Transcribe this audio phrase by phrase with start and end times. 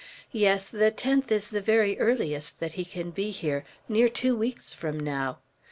[0.31, 4.73] Yes, the 10th is the very earliest that he can be here, near two weeks
[4.73, 5.37] from now.